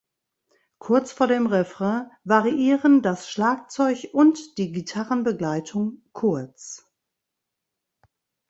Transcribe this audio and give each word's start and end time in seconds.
Kurz 0.79 1.11
vor 1.11 1.27
dem 1.27 1.45
Refrain 1.45 2.09
variieren 2.23 3.03
das 3.03 3.29
Schlagzeug 3.29 4.07
und 4.13 4.57
die 4.57 4.71
Gitarrenbegleitung 4.71 6.01
kurz. 6.11 6.91